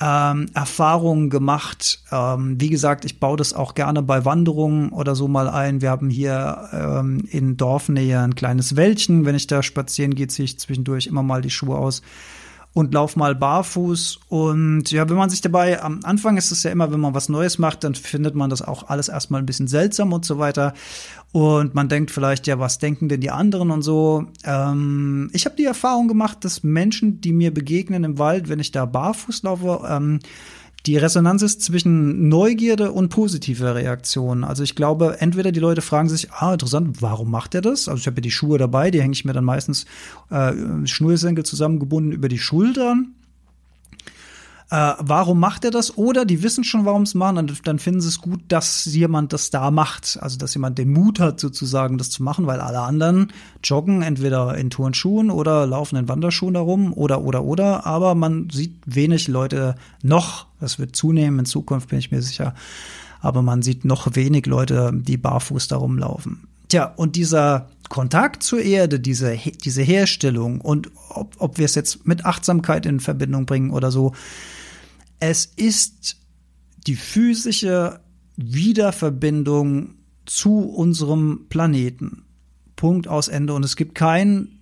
[0.00, 2.00] ähm, Erfahrungen gemacht.
[2.10, 5.80] Ähm, wie gesagt, ich baue das auch gerne bei Wanderungen oder so mal ein.
[5.80, 9.24] Wir haben hier ähm, in Dorfnähe ein kleines Wäldchen.
[9.24, 12.02] Wenn ich da spazieren gehe, ziehe ich zwischendurch immer mal die Schuhe aus
[12.74, 14.18] und lauf mal barfuß.
[14.28, 17.28] Und ja, wenn man sich dabei, am Anfang ist es ja immer, wenn man was
[17.28, 20.74] Neues macht, dann findet man das auch alles erstmal ein bisschen seltsam und so weiter.
[21.30, 24.26] Und man denkt vielleicht, ja, was denken denn die anderen und so.
[24.44, 28.72] Ähm, ich habe die Erfahrung gemacht, dass Menschen, die mir begegnen im Wald, wenn ich
[28.72, 30.18] da barfuß laufe, ähm,
[30.86, 34.44] die Resonanz ist zwischen Neugierde und positiver Reaktion.
[34.44, 37.88] Also ich glaube, entweder die Leute fragen sich, ah, interessant, warum macht er das?
[37.88, 39.86] Also ich habe ja die Schuhe dabei, die hänge ich mir dann meistens
[40.30, 40.52] äh,
[40.84, 43.14] Schnürsenkel zusammengebunden über die Schultern
[44.70, 45.98] äh, warum macht er das?
[45.98, 49.32] Oder die wissen schon, warum es machen, und dann finden sie es gut, dass jemand
[49.32, 50.18] das da macht.
[50.20, 54.56] Also, dass jemand den Mut hat, sozusagen das zu machen, weil alle anderen joggen entweder
[54.56, 57.86] in Turnschuhen oder laufen in Wanderschuhen herum oder, oder, oder.
[57.86, 62.54] Aber man sieht wenig Leute noch, das wird zunehmen in Zukunft, bin ich mir sicher.
[63.20, 66.48] Aber man sieht noch wenig Leute, die barfuß da rumlaufen.
[66.68, 72.06] Tja, und dieser Kontakt zur Erde, diese, diese Herstellung und ob, ob wir es jetzt
[72.06, 74.14] mit Achtsamkeit in Verbindung bringen oder so,
[75.20, 76.16] es ist
[76.86, 78.00] die physische
[78.36, 79.94] Wiederverbindung
[80.26, 82.24] zu unserem Planeten.
[82.76, 83.54] Punkt aus Ende.
[83.54, 84.60] Und es gibt kein,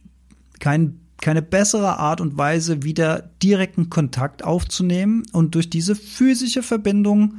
[0.60, 5.24] kein, keine bessere Art und Weise, wieder direkten Kontakt aufzunehmen.
[5.32, 7.34] Und durch diese physische Verbindung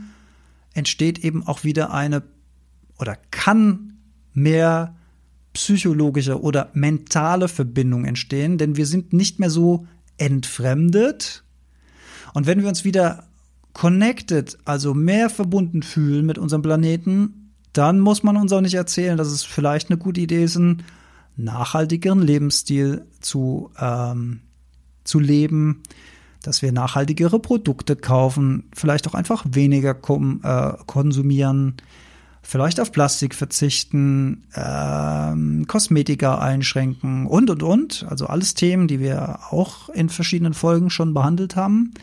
[0.74, 2.24] entsteht eben auch wieder eine
[2.98, 3.94] oder kann
[4.34, 4.96] mehr
[5.54, 9.88] psychologische oder mentale Verbindung entstehen, denn wir sind nicht mehr so
[10.18, 11.44] entfremdet,
[12.34, 13.24] und wenn wir uns wieder
[13.74, 19.18] connected, also mehr verbunden fühlen mit unserem Planeten, dann muss man uns auch nicht erzählen,
[19.18, 20.84] dass es vielleicht eine gute Idee ist, einen
[21.38, 24.42] nachhaltigeren Lebensstil zu, ähm,
[25.04, 25.82] zu leben,
[26.44, 31.76] dass wir nachhaltigere Produkte kaufen, vielleicht auch einfach weniger äh, konsumieren,
[32.44, 38.06] vielleicht auf Plastik verzichten, ähm, Kosmetika einschränken und, und, und.
[38.10, 41.94] Also alles Themen, die wir auch in verschiedenen Folgen schon behandelt haben.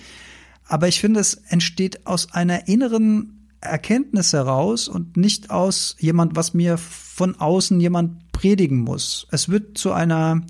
[0.67, 6.55] Aber ich finde, es entsteht aus einer inneren Erkenntnis heraus und nicht aus jemand, was
[6.55, 9.27] mir von außen jemand predigen muss.
[9.31, 10.41] Es wird zu einer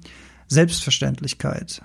[0.46, 1.82] Selbstverständlichkeit.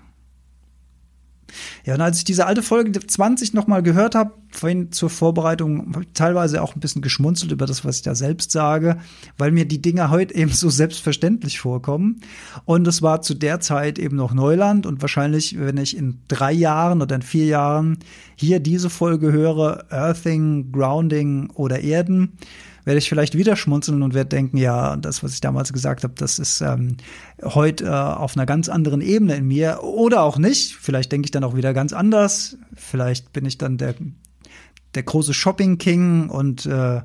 [1.86, 6.62] Ja, und als ich diese alte Folge 20 nochmal gehört habe, vorhin zur Vorbereitung, teilweise
[6.62, 8.98] auch ein bisschen geschmunzelt über das, was ich da selbst sage,
[9.38, 12.22] weil mir die Dinge heute eben so selbstverständlich vorkommen.
[12.66, 16.52] Und es war zu der Zeit eben noch Neuland und wahrscheinlich, wenn ich in drei
[16.52, 17.98] Jahren oder in vier Jahren
[18.36, 22.38] hier diese Folge höre, Earthing, Grounding oder Erden,
[22.86, 26.14] werde ich vielleicht wieder schmunzeln und werde denken, ja, das, was ich damals gesagt habe,
[26.16, 26.98] das ist ähm,
[27.44, 30.76] heute äh, auf einer ganz anderen Ebene in mir oder auch nicht.
[30.76, 32.58] Vielleicht denke ich dann auch wieder ganz anders.
[32.76, 33.96] Vielleicht bin ich dann der,
[34.96, 37.02] der große Shopping King und äh,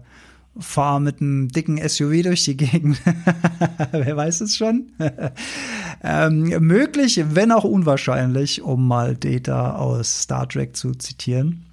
[0.59, 3.01] fahre mit einem dicken SUV durch die Gegend.
[3.93, 4.93] Wer weiß es schon?
[6.03, 11.67] ähm, möglich, wenn auch unwahrscheinlich, um mal Data aus Star Trek zu zitieren.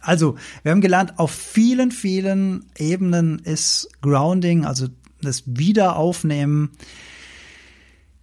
[0.00, 4.86] Also, wir haben gelernt, auf vielen, vielen Ebenen ist Grounding, also
[5.20, 6.70] das Wiederaufnehmen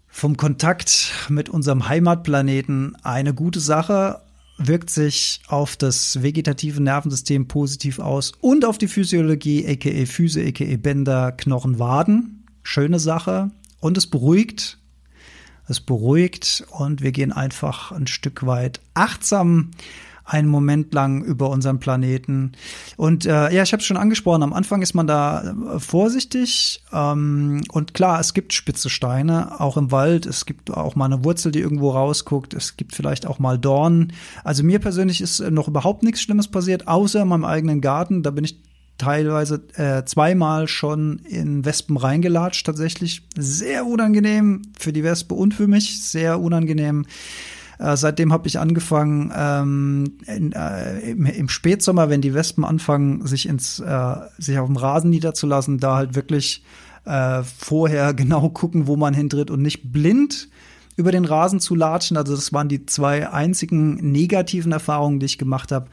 [0.07, 4.21] vom Kontakt mit unserem Heimatplaneten eine gute Sache.
[4.57, 10.77] Wirkt sich auf das vegetative Nervensystem positiv aus und auf die Physiologie, aka Füße, aka
[10.77, 12.45] Bänder, Knochen, Waden.
[12.63, 13.51] Schöne Sache.
[13.79, 14.77] Und es beruhigt.
[15.67, 19.71] Es beruhigt und wir gehen einfach ein Stück weit achtsam
[20.25, 22.53] einen Moment lang über unseren Planeten.
[22.97, 26.83] Und äh, ja, ich habe es schon angesprochen, am Anfang ist man da äh, vorsichtig.
[26.93, 30.25] Ähm, und klar, es gibt spitze Steine, auch im Wald.
[30.25, 32.53] Es gibt auch mal eine Wurzel, die irgendwo rausguckt.
[32.53, 34.13] Es gibt vielleicht auch mal Dornen.
[34.43, 38.23] Also mir persönlich ist noch überhaupt nichts Schlimmes passiert, außer in meinem eigenen Garten.
[38.23, 38.61] Da bin ich
[38.97, 43.23] teilweise äh, zweimal schon in Wespen reingelatscht, tatsächlich.
[43.37, 47.05] Sehr unangenehm für die Wespe und für mich, sehr unangenehm.
[47.79, 53.25] Äh, seitdem habe ich angefangen, ähm, in, äh, im, im, Spätsommer, wenn die Wespen anfangen,
[53.25, 56.63] sich ins, äh, sich auf dem Rasen niederzulassen, da halt wirklich
[57.05, 60.49] äh, vorher genau gucken, wo man hintritt und nicht blind
[60.95, 62.17] über den Rasen zu latschen.
[62.17, 65.87] Also das waren die zwei einzigen negativen Erfahrungen, die ich gemacht habe.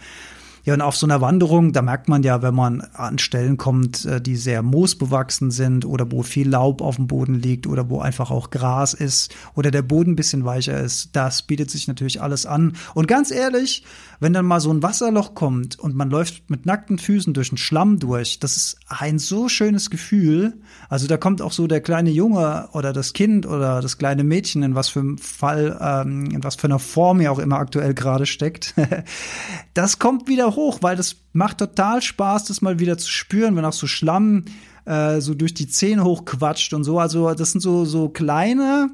[0.64, 4.04] Ja, und auf so einer Wanderung, da merkt man ja, wenn man an Stellen kommt,
[4.04, 8.00] äh, die sehr moosbewachsen sind oder wo viel Laub auf dem Boden liegt oder wo
[8.00, 12.20] einfach auch Gras ist oder der Boden ein bisschen weicher ist, das bietet sich natürlich
[12.20, 12.74] alles an.
[12.94, 13.84] Und ganz ehrlich,
[14.20, 17.58] wenn dann mal so ein Wasserloch kommt und man läuft mit nackten Füßen durch den
[17.58, 20.58] Schlamm durch, das ist ein so schönes Gefühl.
[20.90, 24.62] Also da kommt auch so der kleine Junge oder das Kind oder das kleine Mädchen,
[24.62, 27.94] in was für einem Fall, ähm, in was für einer Form er auch immer aktuell
[27.94, 28.74] gerade steckt.
[29.74, 33.64] das kommt wieder hoch, weil das macht total Spaß, das mal wieder zu spüren, wenn
[33.64, 34.44] auch so Schlamm
[34.84, 36.98] äh, so durch die Zähne hochquatscht und so.
[36.98, 38.90] Also das sind so, so kleine,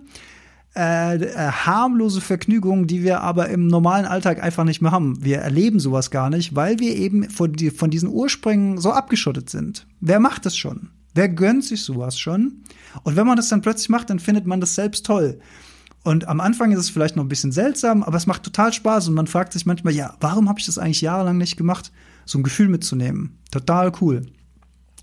[0.76, 5.24] äh, äh, harmlose Vergnügungen, die wir aber im normalen Alltag einfach nicht mehr haben.
[5.24, 9.48] Wir erleben sowas gar nicht, weil wir eben von, die, von diesen Ursprüngen so abgeschottet
[9.48, 9.86] sind.
[10.00, 10.90] Wer macht das schon?
[11.14, 12.62] Wer gönnt sich sowas schon?
[13.04, 15.38] Und wenn man das dann plötzlich macht, dann findet man das selbst toll.
[16.06, 19.08] Und am Anfang ist es vielleicht noch ein bisschen seltsam, aber es macht total Spaß
[19.08, 21.90] und man fragt sich manchmal, ja, warum habe ich das eigentlich jahrelang nicht gemacht,
[22.24, 23.40] so ein Gefühl mitzunehmen?
[23.50, 24.22] Total cool.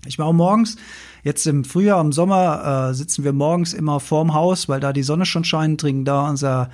[0.06, 0.76] Ich war auch morgens,
[1.22, 5.02] jetzt im Frühjahr, im Sommer, äh, sitzen wir morgens immer vorm Haus, weil da die
[5.02, 6.70] Sonne schon scheint, trinken da unser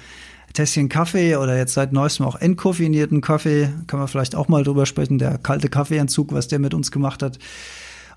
[0.52, 3.68] Tässchen Kaffee oder jetzt seit neuestem auch entkoffinierten Kaffee.
[3.88, 7.24] Können wir vielleicht auch mal drüber sprechen, der kalte Kaffeeentzug, was der mit uns gemacht
[7.24, 7.40] hat.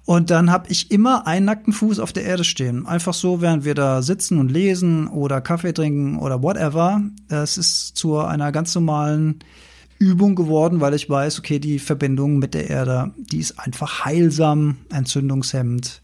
[0.06, 2.86] Und dann habe ich immer einen nackten Fuß auf der Erde stehen.
[2.86, 7.02] Einfach so, während wir da sitzen und lesen oder Kaffee trinken oder whatever.
[7.30, 9.40] Es ist zu einer ganz normalen
[10.00, 14.78] Übung geworden, weil ich weiß, okay, die Verbindung mit der Erde, die ist einfach heilsam,
[14.92, 16.02] entzündungshemmend.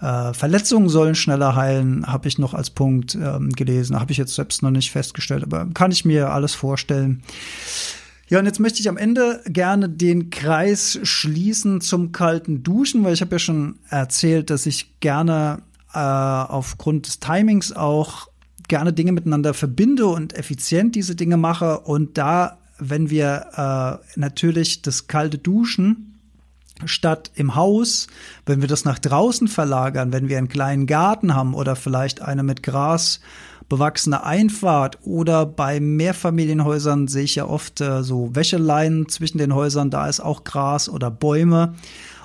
[0.00, 3.98] Äh, Verletzungen sollen schneller heilen, habe ich noch als Punkt ähm, gelesen.
[3.98, 7.22] Habe ich jetzt selbst noch nicht festgestellt, aber kann ich mir alles vorstellen.
[8.30, 13.12] Ja, und jetzt möchte ich am Ende gerne den Kreis schließen zum kalten Duschen, weil
[13.12, 15.62] ich habe ja schon erzählt, dass ich gerne
[15.92, 18.28] äh, aufgrund des Timings auch
[18.68, 21.80] gerne Dinge miteinander verbinde und effizient diese Dinge mache.
[21.80, 26.20] Und da, wenn wir äh, natürlich das kalte Duschen
[26.84, 28.06] statt im Haus,
[28.46, 32.44] wenn wir das nach draußen verlagern, wenn wir einen kleinen Garten haben oder vielleicht eine
[32.44, 33.18] mit Gras
[33.70, 39.90] bewachsene Einfahrt oder bei Mehrfamilienhäusern sehe ich ja oft äh, so Wäscheleinen zwischen den Häusern,
[39.90, 41.74] da ist auch Gras oder Bäume.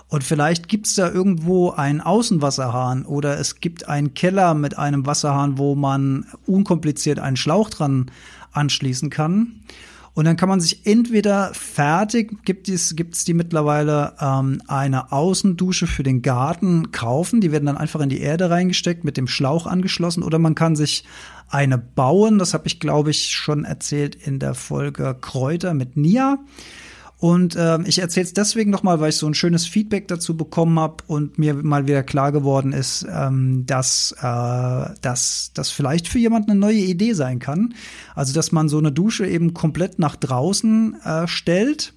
[0.07, 5.05] Und vielleicht gibt es da irgendwo einen Außenwasserhahn oder es gibt einen Keller mit einem
[5.05, 8.11] Wasserhahn, wo man unkompliziert einen Schlauch dran
[8.51, 9.61] anschließen kann.
[10.15, 15.87] Und dann kann man sich entweder fertig, gibt es gibt's die mittlerweile, ähm, eine Außendusche
[15.87, 17.41] für den Garten kaufen.
[17.41, 20.23] Die werden dann einfach in die Erde reingesteckt, mit dem Schlauch angeschlossen.
[20.23, 21.03] Oder man kann sich
[21.49, 22.39] eine bauen.
[22.39, 26.39] Das habe ich, glaube ich, schon erzählt in der Folge Kräuter mit Nia.
[27.17, 30.77] Und äh, ich erzähle es deswegen nochmal, weil ich so ein schönes Feedback dazu bekommen
[30.77, 36.51] habe und mir mal wieder klar geworden ist, ähm, dass äh, das vielleicht für jemanden
[36.51, 37.73] eine neue Idee sein kann.
[38.15, 41.93] Also dass man so eine Dusche eben komplett nach draußen äh, stellt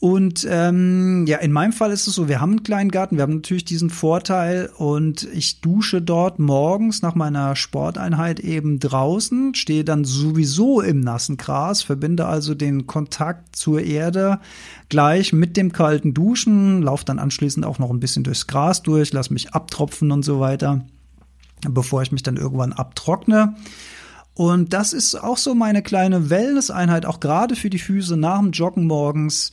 [0.00, 3.22] und ähm, ja, in meinem Fall ist es so, wir haben einen kleinen Garten, wir
[3.22, 9.84] haben natürlich diesen Vorteil und ich dusche dort morgens nach meiner Sporteinheit eben draußen, stehe
[9.84, 14.40] dann sowieso im nassen Gras, verbinde also den Kontakt zur Erde
[14.88, 19.12] gleich mit dem kalten Duschen, laufe dann anschließend auch noch ein bisschen durchs Gras durch,
[19.12, 20.80] lass mich abtropfen und so weiter,
[21.68, 23.54] bevor ich mich dann irgendwann abtrockne.
[24.32, 28.52] Und das ist auch so meine kleine Wellness-Einheit, auch gerade für die Füße nach dem
[28.52, 29.52] Joggen morgens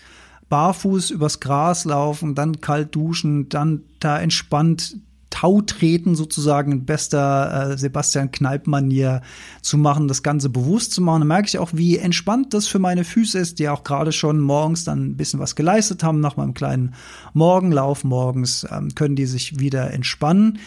[0.49, 4.97] barfuß übers Gras laufen, dann kalt duschen, dann da entspannt
[5.29, 9.21] Tau treten sozusagen in bester äh, Sebastian Kneipp-Manier
[9.61, 11.19] zu machen, das Ganze bewusst zu machen.
[11.21, 14.39] Da merke ich auch, wie entspannt das für meine Füße ist, die auch gerade schon
[14.39, 16.95] morgens dann ein bisschen was geleistet haben nach meinem kleinen
[17.33, 20.57] Morgenlauf morgens, ähm, können die sich wieder entspannen.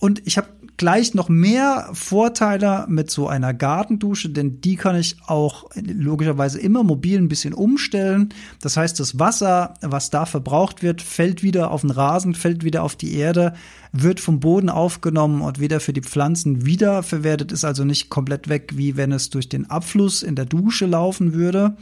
[0.00, 5.16] Und ich habe gleich noch mehr Vorteile mit so einer Gartendusche, denn die kann ich
[5.26, 8.30] auch logischerweise immer mobil ein bisschen umstellen.
[8.60, 12.82] Das heißt, das Wasser, was da verbraucht wird, fällt wieder auf den Rasen, fällt wieder
[12.82, 13.54] auf die Erde,
[13.92, 18.72] wird vom Boden aufgenommen und wieder für die Pflanzen wiederverwertet, ist also nicht komplett weg,
[18.74, 21.76] wie wenn es durch den Abfluss in der Dusche laufen würde.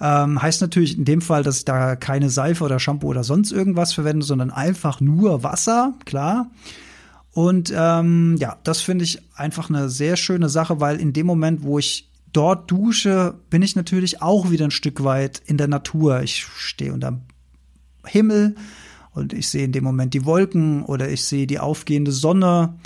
[0.00, 3.52] Ähm, heißt natürlich in dem Fall, dass ich da keine Seife oder Shampoo oder sonst
[3.52, 6.50] irgendwas verwende, sondern einfach nur Wasser, klar.
[7.36, 11.62] Und ähm, ja, das finde ich einfach eine sehr schöne Sache, weil in dem Moment,
[11.64, 16.22] wo ich dort dusche, bin ich natürlich auch wieder ein Stück weit in der Natur.
[16.22, 17.20] Ich stehe unter
[18.06, 18.54] Himmel
[19.12, 22.78] und ich sehe in dem Moment die Wolken oder ich sehe die aufgehende Sonne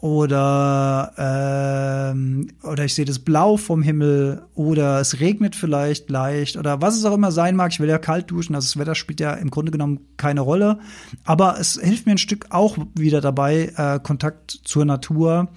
[0.00, 6.80] oder ähm, oder ich sehe das Blau vom Himmel oder es regnet vielleicht leicht oder
[6.80, 7.72] was es auch immer sein mag.
[7.72, 10.78] Ich will ja kalt duschen, also das Wetter spielt ja im Grunde genommen keine Rolle,
[11.24, 15.48] aber es hilft mir ein Stück auch wieder dabei, äh, Kontakt zur Natur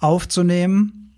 [0.00, 1.14] aufzunehmen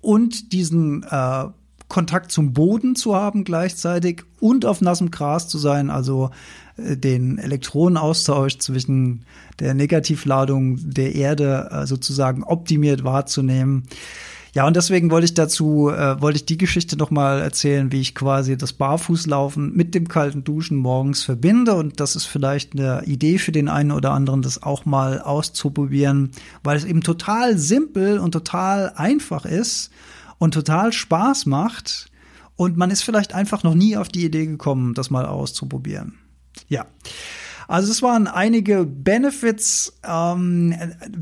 [0.00, 1.44] und diesen äh,
[1.86, 6.30] Kontakt zum Boden zu haben gleichzeitig und auf nassem Gras zu sein, also
[6.76, 9.22] den Elektronenaustausch zwischen
[9.60, 13.84] der Negativladung der Erde äh, sozusagen optimiert wahrzunehmen.
[14.54, 18.00] Ja, und deswegen wollte ich dazu, äh, wollte ich die Geschichte noch mal erzählen, wie
[18.00, 21.74] ich quasi das Barfußlaufen mit dem kalten Duschen morgens verbinde.
[21.74, 26.30] Und das ist vielleicht eine Idee für den einen oder anderen, das auch mal auszuprobieren,
[26.62, 29.90] weil es eben total simpel und total einfach ist
[30.38, 32.06] und total Spaß macht.
[32.54, 36.14] Und man ist vielleicht einfach noch nie auf die Idee gekommen, das mal auszuprobieren.
[36.68, 36.86] Ja.
[37.66, 40.74] Also es waren einige Benefits ähm,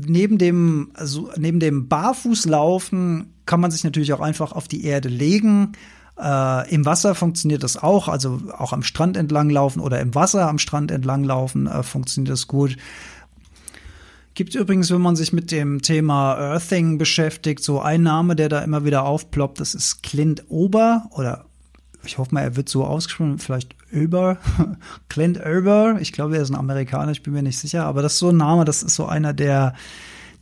[0.05, 5.09] neben dem also neben dem Barfußlaufen kann man sich natürlich auch einfach auf die Erde
[5.09, 5.73] legen.
[6.19, 10.47] Äh, Im Wasser funktioniert das auch, also auch am Strand entlang laufen oder im Wasser
[10.47, 12.77] am Strand entlang laufen äh, funktioniert das gut.
[14.35, 18.59] Gibt übrigens, wenn man sich mit dem Thema Earthing beschäftigt, so ein Name, der da
[18.59, 21.45] immer wieder aufploppt, das ist Clint Ober oder
[22.03, 24.37] ich hoffe mal, er wird so ausgesprochen, vielleicht Ober,
[25.09, 25.97] Clint Ober.
[25.99, 28.29] Ich glaube, er ist ein Amerikaner, ich bin mir nicht sicher, aber das ist so
[28.29, 29.73] ein Name, das ist so einer der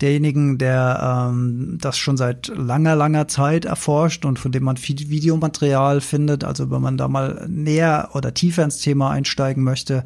[0.01, 4.97] derjenigen, der ähm, das schon seit langer, langer Zeit erforscht und von dem man viel
[4.97, 6.43] Videomaterial findet.
[6.43, 10.03] Also wenn man da mal näher oder tiefer ins Thema einsteigen möchte,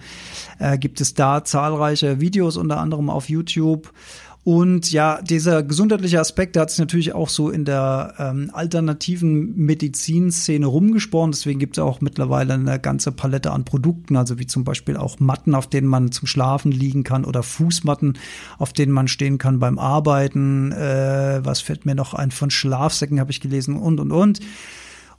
[0.60, 3.91] äh, gibt es da zahlreiche Videos, unter anderem auf YouTube.
[4.45, 9.58] Und ja, dieser gesundheitliche Aspekt, der hat sich natürlich auch so in der ähm, alternativen
[9.58, 11.31] Medizinszene rumgesprochen.
[11.31, 15.19] Deswegen gibt es auch mittlerweile eine ganze Palette an Produkten, also wie zum Beispiel auch
[15.19, 18.19] Matten, auf denen man zum Schlafen liegen kann oder Fußmatten,
[18.60, 20.71] auf denen man stehen kann beim Arbeiten.
[20.73, 22.29] Äh, was fällt mir noch ein?
[22.29, 24.41] Von Schlafsäcken habe ich gelesen und und und.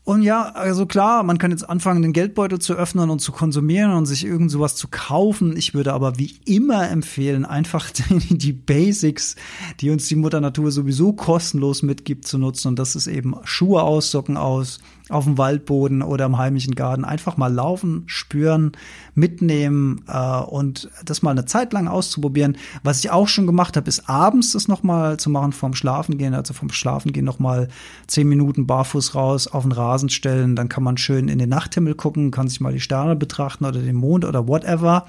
[0.07, 3.91] Und ja, also klar, man kann jetzt anfangen, den Geldbeutel zu öffnen und zu konsumieren
[3.91, 5.57] und sich irgend sowas zu kaufen.
[5.57, 7.91] Ich würde aber wie immer empfehlen, einfach
[8.21, 9.35] die, die Basics,
[9.81, 12.69] die uns die Mutter Natur sowieso kostenlos mitgibt, zu nutzen.
[12.69, 17.05] Und das ist eben Schuhe aus, Socken aus, auf dem Waldboden oder im heimischen Garten
[17.05, 18.73] einfach mal laufen, spüren,
[19.15, 22.57] mitnehmen äh, und das mal eine Zeit lang auszuprobieren.
[22.83, 26.55] Was ich auch schon gemacht habe, ist abends das nochmal zu machen vorm Schlafengehen, also
[26.55, 27.69] vom Schlafengehen nochmal
[28.09, 30.57] zehn Minuten barfuß raus auf den Rasen stellen.
[30.57, 33.81] Dann kann man schön in den Nachthimmel gucken, kann sich mal die Sterne betrachten oder
[33.81, 35.07] den Mond oder whatever.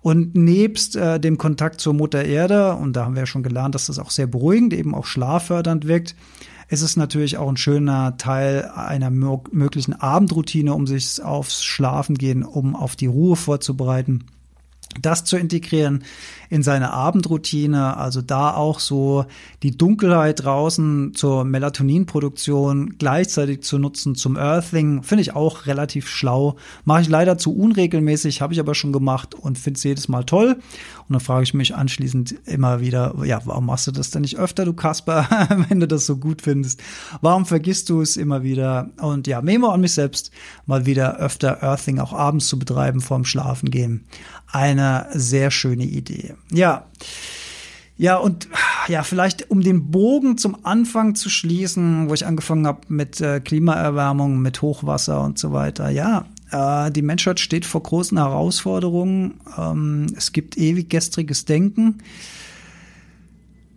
[0.00, 3.74] Und nebst äh, dem Kontakt zur Mutter Erde, und da haben wir ja schon gelernt,
[3.74, 6.14] dass das auch sehr beruhigend, eben auch schlaffördernd wirkt,
[6.68, 12.42] ist es natürlich auch ein schöner Teil einer möglichen Abendroutine, um sich aufs Schlafen gehen,
[12.42, 14.24] um auf die Ruhe vorzubereiten
[15.02, 16.04] das zu integrieren
[16.48, 19.26] in seine Abendroutine, also da auch so
[19.62, 26.56] die Dunkelheit draußen zur Melatoninproduktion gleichzeitig zu nutzen zum Earthing, finde ich auch relativ schlau.
[26.84, 30.24] Mache ich leider zu unregelmäßig, habe ich aber schon gemacht und finde es jedes Mal
[30.24, 30.58] toll.
[31.08, 34.38] Und dann frage ich mich anschließend immer wieder, ja, warum machst du das denn nicht
[34.38, 35.28] öfter, du Kasper,
[35.68, 36.82] wenn du das so gut findest?
[37.20, 38.90] Warum vergisst du es immer wieder?
[39.00, 40.30] Und ja, Memo an mich selbst,
[40.66, 44.04] mal wieder öfter Earthing auch abends zu betreiben vorm Schlafen gehen.
[44.50, 46.34] Eine sehr schöne Idee.
[46.52, 46.86] Ja.
[47.98, 48.48] Ja, und
[48.88, 53.40] ja, vielleicht um den Bogen zum Anfang zu schließen, wo ich angefangen habe mit äh,
[53.40, 55.88] Klimaerwärmung, mit Hochwasser und so weiter.
[55.88, 59.40] Ja, äh, die Menschheit steht vor großen Herausforderungen.
[59.56, 62.02] Ähm, es gibt ewig gestriges Denken.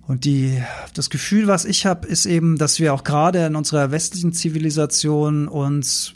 [0.05, 0.61] Und die,
[0.95, 5.47] das Gefühl, was ich habe, ist eben, dass wir auch gerade in unserer westlichen Zivilisation
[5.47, 6.13] uns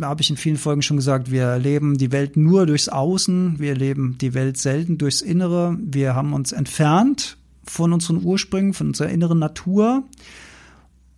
[0.00, 3.70] habe ich in vielen Folgen schon gesagt, wir erleben die Welt nur durchs Außen, wir
[3.70, 5.76] erleben die Welt selten durchs Innere.
[5.80, 10.04] Wir haben uns entfernt von unseren Ursprüngen, von unserer inneren Natur,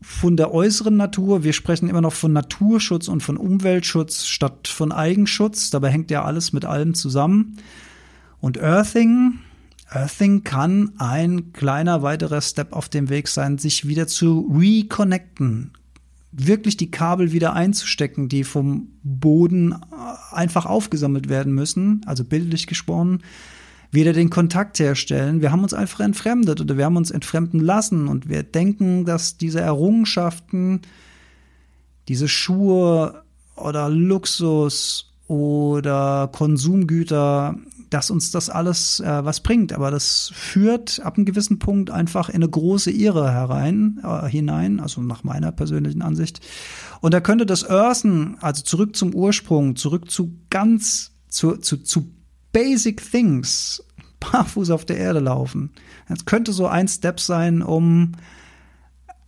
[0.01, 1.43] von der äußeren Natur.
[1.43, 5.71] Wir sprechen immer noch von Naturschutz und von Umweltschutz statt von Eigenschutz.
[5.71, 7.57] Dabei hängt ja alles mit allem zusammen.
[8.41, 9.41] Und Earthing,
[9.91, 15.73] Earthing kann ein kleiner weiterer Step auf dem Weg sein, sich wieder zu reconnecten,
[16.39, 22.67] wirklich die Kabel wieder einzustecken, die vom Boden äh, einfach aufgesammelt werden müssen, also bildlich
[22.67, 23.23] gesprochen,
[23.91, 25.41] wieder den Kontakt herstellen.
[25.41, 29.39] Wir haben uns einfach entfremdet oder wir haben uns entfremden lassen und wir denken, dass
[29.39, 30.83] diese Errungenschaften,
[32.09, 33.23] diese Schuhe
[33.55, 37.57] oder Luxus oder Konsumgüter,
[37.91, 39.73] dass uns das alles äh, was bringt.
[39.73, 44.81] Aber das führt ab einem gewissen Punkt einfach in eine große Irre herein, äh, hinein,
[44.81, 46.41] also nach meiner persönlichen Ansicht.
[47.01, 52.11] Und da könnte das Earthen, also zurück zum Ursprung, zurück zu ganz, zu, zu, zu
[52.53, 53.85] Basic Things,
[54.21, 55.71] barfuß auf der Erde laufen.
[56.09, 58.13] Das könnte so ein Step sein, um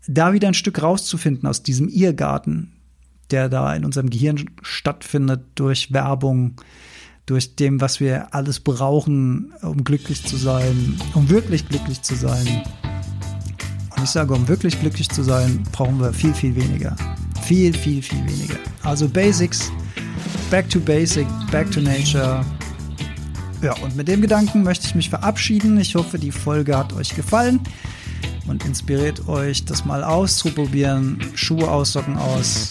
[0.09, 2.73] da wieder ein Stück rauszufinden aus diesem Irrgarten,
[3.31, 6.61] der da in unserem Gehirn stattfindet durch Werbung,
[7.29, 12.47] durch dem, was wir alles brauchen, um glücklich zu sein, um wirklich glücklich zu sein.
[13.95, 16.97] Und ich sage, um wirklich glücklich zu sein, brauchen wir viel, viel weniger.
[17.43, 18.57] Viel, viel, viel weniger.
[18.83, 19.71] Also Basics,
[20.51, 22.45] back to basic, back to nature.
[23.61, 25.79] Ja, und mit dem Gedanken möchte ich mich verabschieden.
[25.79, 27.61] Ich hoffe, die Folge hat euch gefallen
[28.47, 31.19] und inspiriert euch, das mal auszuprobieren.
[31.35, 32.71] Schuhe aussocken aus.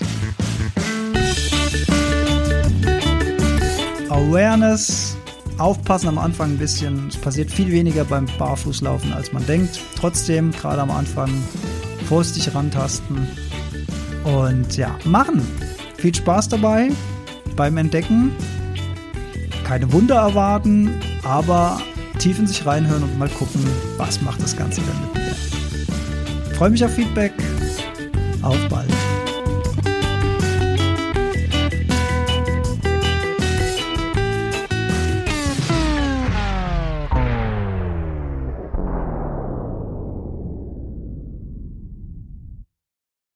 [4.17, 5.15] Awareness.
[5.59, 7.07] Aufpassen am Anfang ein bisschen.
[7.07, 9.79] Es passiert viel weniger beim Barfußlaufen, als man denkt.
[9.95, 11.29] Trotzdem, gerade am Anfang,
[12.07, 13.27] vorsichtig rantasten.
[14.23, 15.41] Und ja, machen.
[15.97, 16.89] Viel Spaß dabei
[17.55, 18.31] beim Entdecken.
[19.63, 21.79] Keine Wunder erwarten, aber
[22.17, 23.63] tief in sich reinhören und mal gucken,
[23.97, 26.55] was macht das Ganze denn mit mir.
[26.55, 27.33] Freue mich auf Feedback.
[28.41, 29.06] Auf bald.